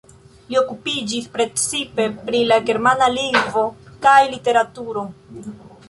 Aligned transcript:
Li 0.53 0.55
okupiĝis 0.61 1.27
precipe 1.35 2.07
pri 2.29 2.41
la 2.53 2.57
germana 2.71 3.13
lingvo 3.21 3.67
kaj 4.07 4.19
literaturo. 4.35 5.07